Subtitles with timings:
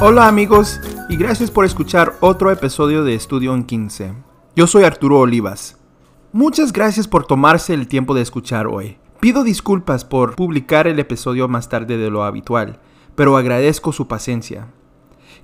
[0.00, 4.12] Hola amigos y gracias por escuchar otro episodio de Estudio en 15.
[4.54, 5.76] Yo soy Arturo Olivas.
[6.30, 8.96] Muchas gracias por tomarse el tiempo de escuchar hoy.
[9.18, 12.78] Pido disculpas por publicar el episodio más tarde de lo habitual,
[13.16, 14.68] pero agradezco su paciencia.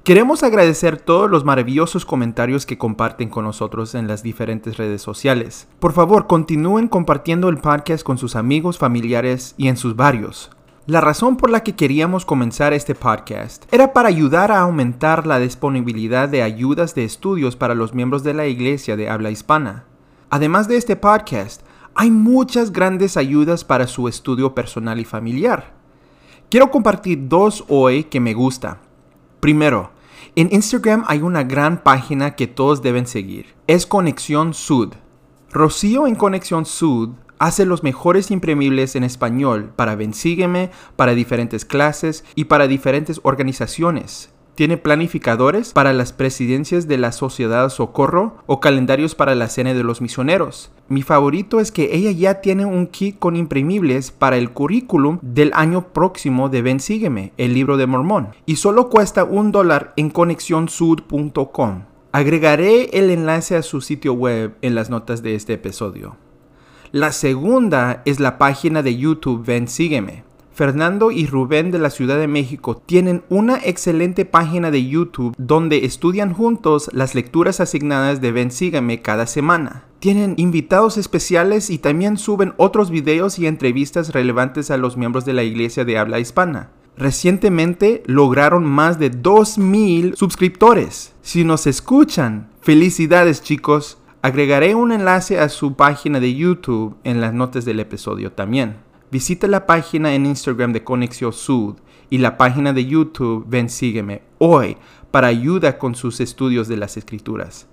[0.05, 5.67] Queremos agradecer todos los maravillosos comentarios que comparten con nosotros en las diferentes redes sociales.
[5.81, 10.53] Por favor, continúen compartiendo el podcast con sus amigos, familiares y en sus barrios.
[10.87, 15.39] La razón por la que queríamos comenzar este podcast era para ayudar a aumentar la
[15.39, 19.87] disponibilidad de ayudas de estudios para los miembros de la iglesia de habla hispana.
[20.29, 21.63] Además de este podcast,
[21.95, 25.73] hay muchas grandes ayudas para su estudio personal y familiar.
[26.51, 28.83] Quiero compartir dos hoy que me gusta.
[29.41, 29.91] Primero,
[30.37, 33.55] en Instagram hay una gran página que todos deben seguir.
[33.67, 34.93] Es Conexión Sud.
[35.51, 42.25] Rocío en Conexión Sud hace los mejores imprimibles en español para Bensígueme, para diferentes clases
[42.35, 44.31] y para diferentes organizaciones.
[44.55, 49.83] Tiene planificadores para las presidencias de la Sociedad Socorro o calendarios para la Cena de
[49.83, 50.71] los Misioneros.
[50.89, 55.51] Mi favorito es que ella ya tiene un kit con imprimibles para el currículum del
[55.55, 60.11] año próximo de Ven Sígueme, el libro de Mormón, y solo cuesta un dólar en
[60.11, 61.83] conexionsud.com.
[62.13, 66.17] Agregaré el enlace a su sitio web en las notas de este episodio.
[66.95, 70.23] La segunda es la página de YouTube Ven Sígueme.
[70.53, 75.87] Fernando y Rubén de la Ciudad de México tienen una excelente página de YouTube donde
[75.87, 79.83] estudian juntos las lecturas asignadas de Ven Sígame cada semana.
[79.99, 85.33] Tienen invitados especiales y también suben otros videos y entrevistas relevantes a los miembros de
[85.33, 86.71] la iglesia de habla hispana.
[86.97, 91.13] Recientemente lograron más de 2.000 suscriptores.
[91.23, 93.99] Si nos escuchan, felicidades chicos.
[94.25, 98.77] Agregaré un enlace a su página de YouTube en las notas del episodio también.
[99.11, 101.75] Visita la página en Instagram de Conexión Sud
[102.09, 104.79] y la página de YouTube Ven Sígueme hoy
[105.11, 107.69] para ayuda con sus estudios de las escrituras.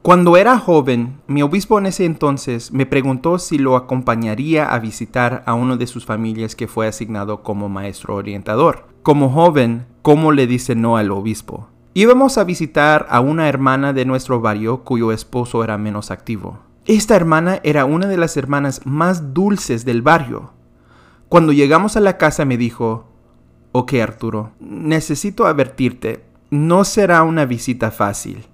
[0.00, 5.42] Cuando era joven, mi obispo en ese entonces me preguntó si lo acompañaría a visitar
[5.44, 8.86] a uno de sus familias que fue asignado como maestro orientador.
[9.02, 11.69] Como joven, ¿cómo le dice no al obispo?
[11.92, 16.60] Íbamos a visitar a una hermana de nuestro barrio cuyo esposo era menos activo.
[16.86, 20.52] Esta hermana era una de las hermanas más dulces del barrio.
[21.28, 23.08] Cuando llegamos a la casa me dijo,
[23.72, 28.46] Ok Arturo, necesito advertirte, no será una visita fácil.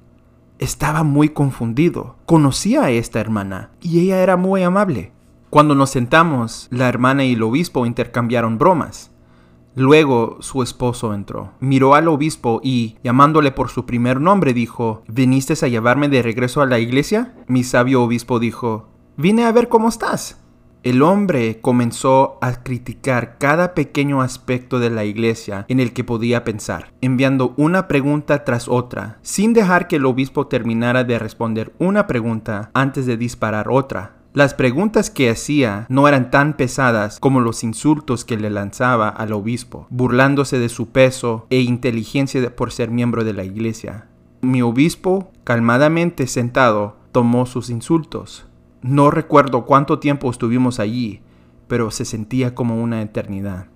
[0.59, 2.17] Estaba muy confundido.
[2.25, 5.13] Conocía a esta hermana y ella era muy amable.
[5.51, 9.11] Cuando nos sentamos, la hermana y el obispo intercambiaron bromas.
[9.77, 15.53] Luego su esposo entró, miró al obispo y, llamándole por su primer nombre, dijo, ¿Viniste
[15.63, 17.35] a llevarme de regreso a la iglesia?
[17.47, 18.89] Mi sabio obispo dijo,
[19.19, 20.41] Vine a ver cómo estás.
[20.83, 26.43] El hombre comenzó a criticar cada pequeño aspecto de la iglesia en el que podía
[26.43, 32.07] pensar, enviando una pregunta tras otra, sin dejar que el obispo terminara de responder una
[32.07, 34.17] pregunta antes de disparar otra.
[34.37, 39.33] Las preguntas que hacía no eran tan pesadas como los insultos que le lanzaba al
[39.33, 44.09] obispo, burlándose de su peso e inteligencia por ser miembro de la iglesia.
[44.43, 48.45] Mi obispo, calmadamente sentado, tomó sus insultos.
[48.83, 51.23] No recuerdo cuánto tiempo estuvimos allí,
[51.67, 53.69] pero se sentía como una eternidad.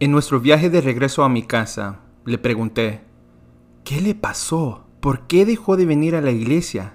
[0.00, 3.02] En nuestro viaje de regreso a mi casa, le pregunté,
[3.84, 4.86] ¿qué le pasó?
[5.00, 6.94] ¿Por qué dejó de venir a la iglesia?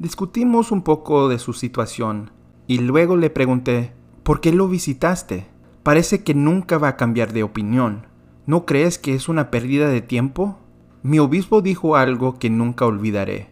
[0.00, 2.30] Discutimos un poco de su situación
[2.66, 5.46] y luego le pregunté, ¿por qué lo visitaste?
[5.82, 8.06] Parece que nunca va a cambiar de opinión.
[8.46, 10.58] ¿No crees que es una pérdida de tiempo?
[11.02, 13.50] Mi obispo dijo algo que nunca olvidaré.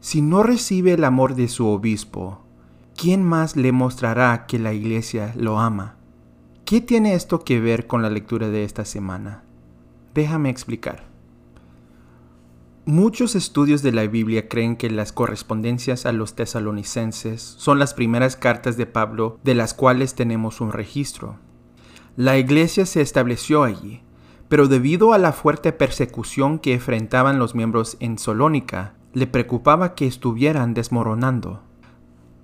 [0.00, 2.40] Si no recibe el amor de su obispo,
[2.96, 5.96] ¿quién más le mostrará que la iglesia lo ama?
[6.64, 9.42] ¿Qué tiene esto que ver con la lectura de esta semana?
[10.14, 11.07] Déjame explicar.
[12.90, 18.34] Muchos estudios de la Biblia creen que las correspondencias a los tesalonicenses son las primeras
[18.34, 21.36] cartas de Pablo de las cuales tenemos un registro.
[22.16, 24.00] La iglesia se estableció allí,
[24.48, 30.06] pero debido a la fuerte persecución que enfrentaban los miembros en Solónica, le preocupaba que
[30.06, 31.60] estuvieran desmoronando.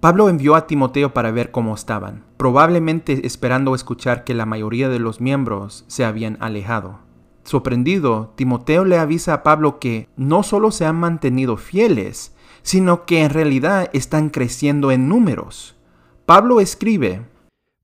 [0.00, 4.98] Pablo envió a Timoteo para ver cómo estaban, probablemente esperando escuchar que la mayoría de
[4.98, 7.03] los miembros se habían alejado.
[7.44, 13.22] Sorprendido, Timoteo le avisa a Pablo que no solo se han mantenido fieles, sino que
[13.22, 15.76] en realidad están creciendo en números.
[16.24, 17.22] Pablo escribe,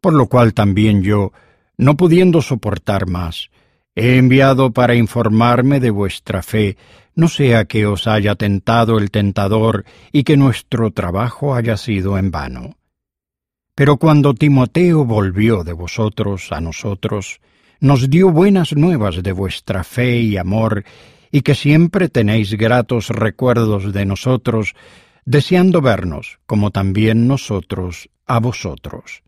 [0.01, 1.33] Por lo cual también yo,
[1.77, 3.51] no pudiendo soportar más,
[3.95, 6.79] he enviado para informarme de vuestra fe,
[7.15, 12.31] no sea que os haya tentado el tentador y que nuestro trabajo haya sido en
[12.31, 12.77] vano.
[13.75, 17.41] Pero cuando Timoteo volvió de vosotros a nosotros,
[17.81, 20.85] nos dio buenas nuevas de vuestra fe y amor,
[21.33, 24.75] y que siempre tenéis gratos recuerdos de nosotros,
[25.25, 29.23] deseando vernos, como también nosotros a vosotros.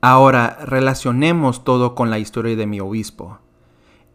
[0.00, 3.40] Ahora relacionemos todo con la historia de mi obispo.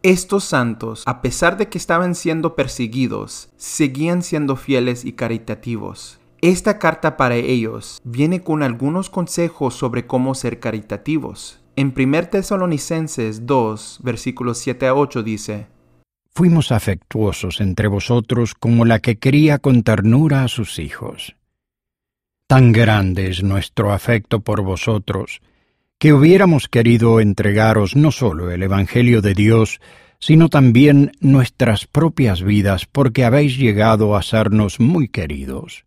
[0.03, 6.19] Estos santos, a pesar de que estaban siendo perseguidos, seguían siendo fieles y caritativos.
[6.41, 11.60] Esta carta para ellos viene con algunos consejos sobre cómo ser caritativos.
[11.75, 15.67] En 1 Tesalonicenses 2, versículos 7 a 8 dice,
[16.33, 21.35] Fuimos afectuosos entre vosotros como la que cría con ternura a sus hijos.
[22.47, 25.41] Tan grande es nuestro afecto por vosotros,
[25.97, 29.79] que hubiéramos querido entregaros no solo el Evangelio de Dios,
[30.19, 35.85] sino también nuestras propias vidas, porque habéis llegado a sernos muy queridos.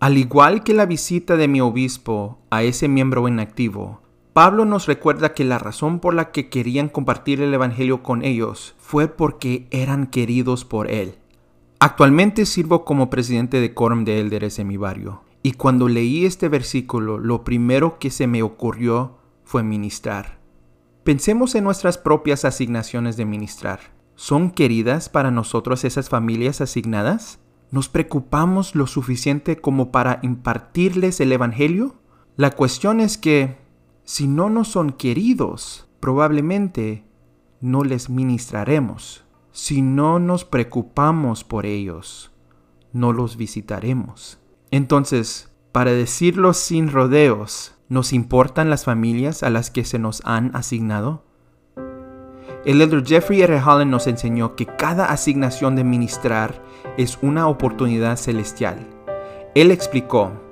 [0.00, 4.05] Al igual que la visita de mi obispo a ese miembro inactivo,
[4.36, 8.74] Pablo nos recuerda que la razón por la que querían compartir el Evangelio con ellos
[8.76, 11.14] fue porque eran queridos por él.
[11.80, 16.50] Actualmente sirvo como presidente de Quorum de Elders en mi barrio, y cuando leí este
[16.50, 20.38] versículo, lo primero que se me ocurrió fue ministrar.
[21.02, 23.80] Pensemos en nuestras propias asignaciones de ministrar.
[24.16, 27.38] ¿Son queridas para nosotros esas familias asignadas?
[27.70, 31.94] ¿Nos preocupamos lo suficiente como para impartirles el Evangelio?
[32.36, 33.64] La cuestión es que
[34.06, 37.04] si no nos son queridos, probablemente
[37.60, 39.24] no les ministraremos.
[39.50, 42.30] Si no nos preocupamos por ellos,
[42.92, 44.38] no los visitaremos.
[44.70, 50.54] Entonces, para decirlo sin rodeos, ¿nos importan las familias a las que se nos han
[50.54, 51.24] asignado?
[52.64, 53.60] El elder Jeffrey R.
[53.60, 56.62] Holland nos enseñó que cada asignación de ministrar
[56.96, 58.86] es una oportunidad celestial.
[59.56, 60.45] Él explicó,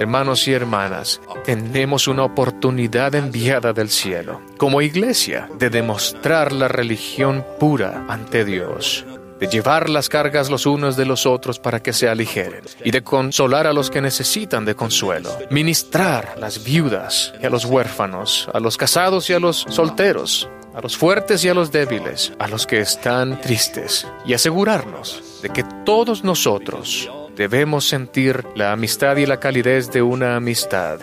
[0.00, 7.44] Hermanos y hermanas, tenemos una oportunidad enviada del cielo, como iglesia, de demostrar la religión
[7.58, 9.04] pura ante Dios,
[9.38, 13.02] de llevar las cargas los unos de los otros para que se aligeren, y de
[13.02, 18.48] consolar a los que necesitan de consuelo, ministrar a las viudas y a los huérfanos,
[18.54, 22.48] a los casados y a los solteros, a los fuertes y a los débiles, a
[22.48, 27.10] los que están tristes, y asegurarnos de que todos nosotros
[27.40, 31.00] debemos sentir la amistad y la calidez de una amistad.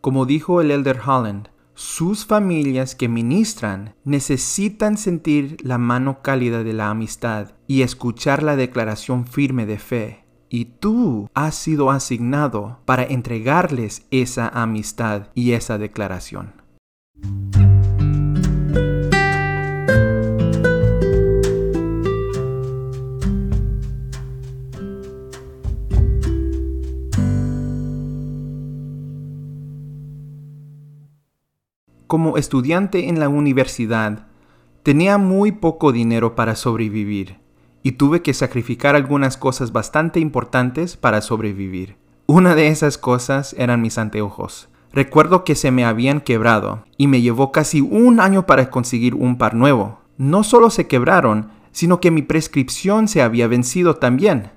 [0.00, 6.72] Como dijo el elder Holland, sus familias que ministran necesitan sentir la mano cálida de
[6.72, 10.24] la amistad y escuchar la declaración firme de fe.
[10.48, 16.54] Y tú has sido asignado para entregarles esa amistad y esa declaración.
[32.08, 34.28] Como estudiante en la universidad,
[34.82, 37.36] tenía muy poco dinero para sobrevivir
[37.82, 41.98] y tuve que sacrificar algunas cosas bastante importantes para sobrevivir.
[42.24, 44.70] Una de esas cosas eran mis anteojos.
[44.90, 49.36] Recuerdo que se me habían quebrado y me llevó casi un año para conseguir un
[49.36, 49.98] par nuevo.
[50.16, 54.52] No solo se quebraron, sino que mi prescripción se había vencido también.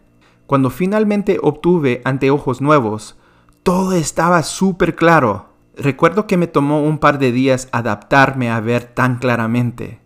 [0.47, 3.17] Cuando finalmente obtuve anteojos nuevos,
[3.61, 5.50] todo estaba súper claro.
[5.75, 10.01] Recuerdo que me tomó un par de días adaptarme a ver tan claramente.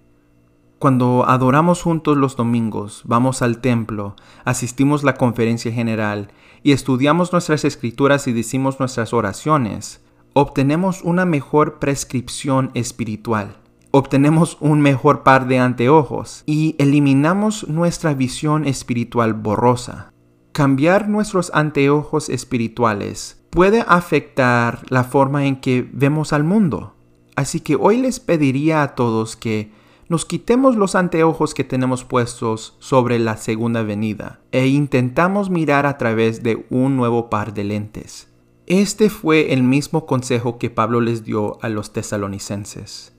[0.78, 6.30] Cuando adoramos juntos los domingos, vamos al templo, asistimos la conferencia general
[6.62, 10.04] y estudiamos nuestras escrituras y decimos nuestras oraciones,
[10.34, 13.58] obtenemos una mejor prescripción espiritual,
[13.90, 20.12] obtenemos un mejor par de anteojos y eliminamos nuestra visión espiritual borrosa.
[20.52, 26.94] Cambiar nuestros anteojos espirituales puede afectar la forma en que vemos al mundo.
[27.36, 29.72] Así que hoy les pediría a todos que
[30.10, 35.98] nos quitemos los anteojos que tenemos puestos sobre la segunda venida e intentamos mirar a
[35.98, 38.28] través de un nuevo par de lentes.
[38.68, 43.14] Este fue el mismo consejo que Pablo les dio a los tesalonicenses.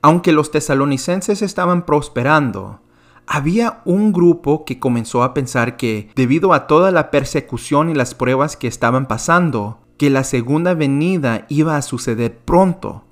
[0.00, 2.80] Aunque los tesalonicenses estaban prosperando,
[3.26, 8.14] había un grupo que comenzó a pensar que, debido a toda la persecución y las
[8.14, 13.04] pruebas que estaban pasando, que la segunda venida iba a suceder pronto,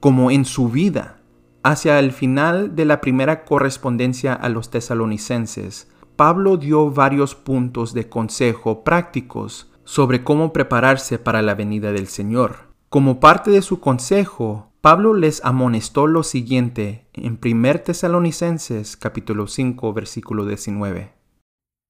[0.00, 1.20] como en su vida.
[1.62, 8.08] Hacia el final de la primera correspondencia a los tesalonicenses, Pablo dio varios puntos de
[8.08, 12.68] consejo prácticos sobre cómo prepararse para la venida del Señor.
[12.88, 19.92] Como parte de su consejo, Pablo les amonestó lo siguiente en 1 Tesalonicenses capítulo 5
[19.92, 21.12] versículo 19.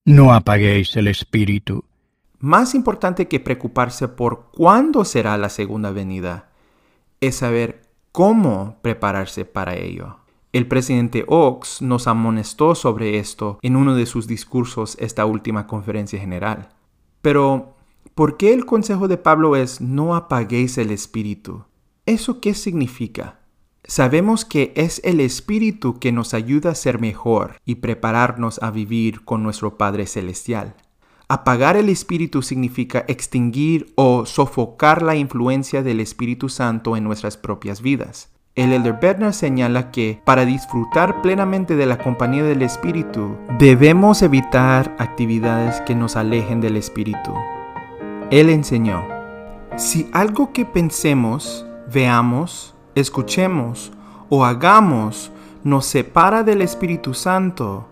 [0.04, 1.84] No apaguéis el espíritu.
[2.40, 6.50] Más importante que preocuparse por cuándo será la segunda venida,
[7.20, 10.16] es saber cómo prepararse para ello.
[10.52, 16.18] El presidente Oaks nos amonestó sobre esto en uno de sus discursos esta última conferencia
[16.18, 16.70] general.
[17.22, 17.76] Pero,
[18.16, 21.62] ¿por qué el consejo de Pablo es no apaguéis el espíritu?
[22.08, 23.40] ¿Eso qué significa?
[23.84, 29.26] Sabemos que es el espíritu que nos ayuda a ser mejor y prepararnos a vivir
[29.26, 30.74] con nuestro Padre Celestial.
[31.28, 37.82] Apagar el Espíritu significa extinguir o sofocar la influencia del Espíritu Santo en nuestras propias
[37.82, 38.30] vidas.
[38.54, 44.96] El Elder Bednar señala que para disfrutar plenamente de la compañía del Espíritu, debemos evitar
[44.98, 47.34] actividades que nos alejen del Espíritu.
[48.30, 49.06] Él enseñó,
[49.76, 53.92] si algo que pensemos, veamos, escuchemos
[54.28, 55.32] o hagamos
[55.64, 57.86] nos separa del Espíritu Santo,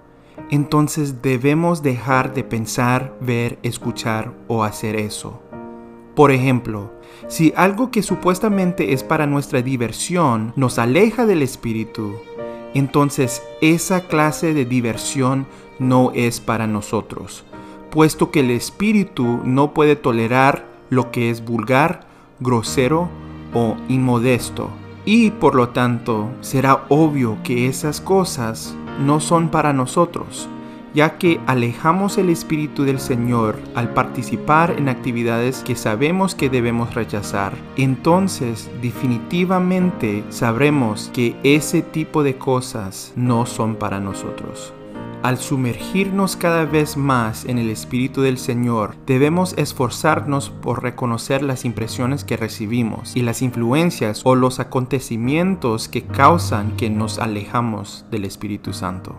[0.50, 5.42] entonces debemos dejar de pensar, ver, escuchar o hacer eso.
[6.14, 6.92] Por ejemplo,
[7.28, 12.14] si algo que supuestamente es para nuestra diversión nos aleja del espíritu,
[12.74, 15.46] entonces esa clase de diversión
[15.78, 17.44] no es para nosotros,
[17.90, 22.06] puesto que el espíritu no puede tolerar lo que es vulgar,
[22.38, 23.08] grosero
[23.56, 24.68] o inmodesto,
[25.06, 30.46] y por lo tanto será obvio que esas cosas no son para nosotros,
[30.92, 36.94] ya que alejamos el Espíritu del Señor al participar en actividades que sabemos que debemos
[36.94, 44.74] rechazar, entonces definitivamente sabremos que ese tipo de cosas no son para nosotros.
[45.26, 51.64] Al sumergirnos cada vez más en el Espíritu del Señor, debemos esforzarnos por reconocer las
[51.64, 58.24] impresiones que recibimos y las influencias o los acontecimientos que causan que nos alejamos del
[58.24, 59.16] Espíritu Santo.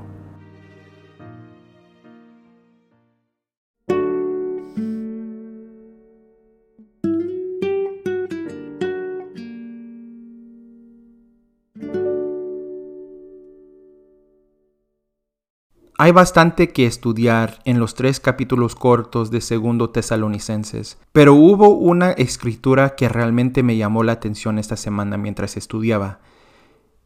[16.07, 22.11] Hay bastante que estudiar en los tres capítulos cortos de Segundo Tesalonicenses, pero hubo una
[22.11, 26.21] escritura que realmente me llamó la atención esta semana mientras estudiaba.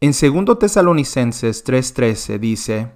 [0.00, 2.92] En Segundo Tesalonicenses 3:13 dice,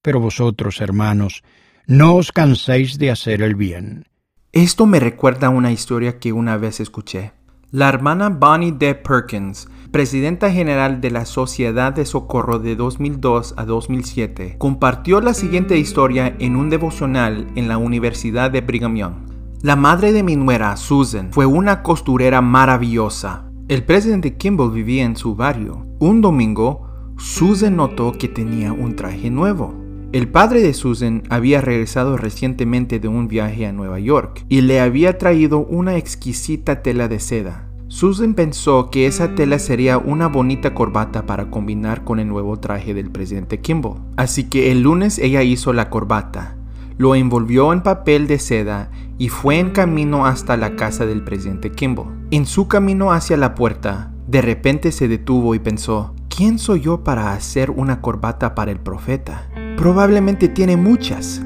[0.00, 1.42] Pero vosotros, hermanos,
[1.88, 4.06] no os canséis de hacer el bien.
[4.52, 7.32] Esto me recuerda a una historia que una vez escuché.
[7.72, 8.94] La hermana Bonnie D.
[8.94, 15.76] Perkins, presidenta general de la Sociedad de Socorro de 2002 a 2007, compartió la siguiente
[15.76, 19.12] historia en un devocional en la Universidad de Brigham Young.
[19.60, 23.44] La madre de mi nuera, Susan, fue una costurera maravillosa.
[23.68, 25.86] El presidente Kimball vivía en su barrio.
[25.98, 29.74] Un domingo, Susan notó que tenía un traje nuevo.
[30.12, 34.80] El padre de Susan había regresado recientemente de un viaje a Nueva York y le
[34.80, 37.71] había traído una exquisita tela de seda.
[37.92, 42.94] Susan pensó que esa tela sería una bonita corbata para combinar con el nuevo traje
[42.94, 44.00] del presidente Kimball.
[44.16, 46.56] Así que el lunes ella hizo la corbata,
[46.96, 51.70] lo envolvió en papel de seda y fue en camino hasta la casa del presidente
[51.70, 52.08] Kimball.
[52.30, 57.04] En su camino hacia la puerta, de repente se detuvo y pensó, ¿quién soy yo
[57.04, 59.50] para hacer una corbata para el profeta?
[59.76, 61.42] Probablemente tiene muchas.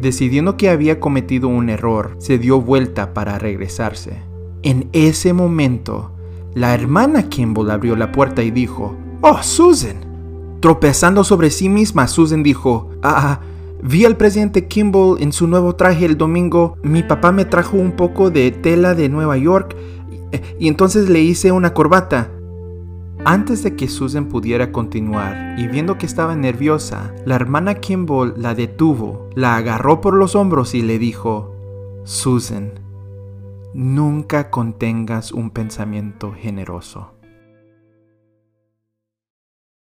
[0.00, 4.29] Decidiendo que había cometido un error, se dio vuelta para regresarse.
[4.62, 6.10] En ese momento,
[6.54, 10.10] la hermana Kimball abrió la puerta y dijo, ¡Oh, Susan!
[10.60, 13.40] Tropezando sobre sí misma, Susan dijo, ah,
[13.82, 16.76] vi al presidente Kimball en su nuevo traje el domingo.
[16.82, 19.74] Mi papá me trajo un poco de tela de Nueva York
[20.58, 22.30] y entonces le hice una corbata.
[23.24, 28.54] Antes de que Susan pudiera continuar y viendo que estaba nerviosa, la hermana Kimball la
[28.54, 31.54] detuvo, la agarró por los hombros y le dijo,
[32.04, 32.72] Susan,
[33.74, 37.14] nunca contengas un pensamiento generoso.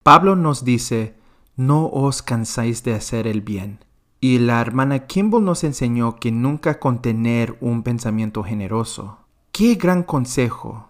[0.02, 1.16] Pablo nos dice,
[1.56, 3.84] no os cansáis de hacer el bien.
[4.20, 9.18] Y la hermana Kimball nos enseñó que nunca contener un pensamiento generoso.
[9.52, 10.88] ¡Qué gran consejo!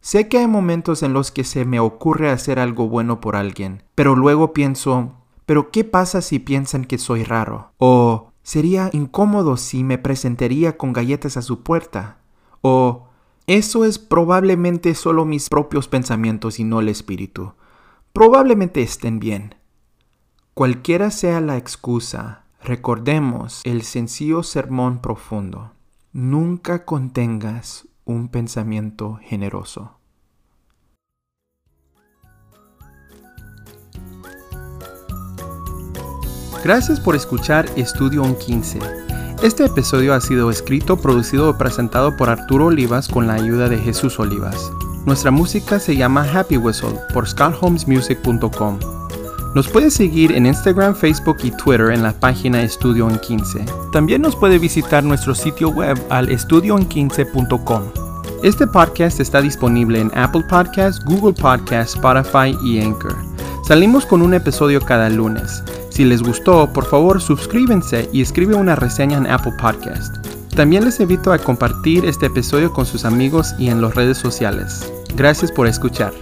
[0.00, 3.82] Sé que hay momentos en los que se me ocurre hacer algo bueno por alguien,
[3.94, 5.12] pero luego pienso,
[5.46, 7.72] ¿pero qué pasa si piensan que soy raro?
[7.76, 12.19] O sería incómodo si me presentaría con galletas a su puerta.
[12.62, 13.08] O
[13.46, 17.54] eso es probablemente solo mis propios pensamientos y no el espíritu.
[18.12, 19.54] Probablemente estén bien.
[20.54, 25.72] Cualquiera sea la excusa, recordemos el sencillo sermón profundo.
[26.12, 29.96] Nunca contengas un pensamiento generoso.
[36.62, 39.09] Gracias por escuchar Estudio 15.
[39.42, 43.78] Este episodio ha sido escrito, producido y presentado por Arturo Olivas con la ayuda de
[43.78, 44.70] Jesús Olivas.
[45.06, 48.78] Nuestra música se llama Happy Whistle por scottholmesmusic.com.
[49.54, 53.64] Nos puede seguir en Instagram, Facebook y Twitter en la página Estudio en 15.
[53.94, 57.82] También nos puede visitar nuestro sitio web al estudioen15.com.
[58.42, 63.16] Este podcast está disponible en Apple Podcasts, Google Podcasts, Spotify y Anchor.
[63.66, 65.62] Salimos con un episodio cada lunes.
[66.00, 70.16] Si les gustó, por favor suscríbanse y escribe una reseña en Apple Podcast.
[70.56, 74.90] También les invito a compartir este episodio con sus amigos y en las redes sociales.
[75.14, 76.14] Gracias por escuchar.